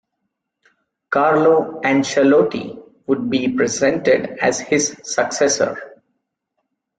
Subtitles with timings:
[1.11, 6.01] Carlo Ancelotti would be presented as his successor.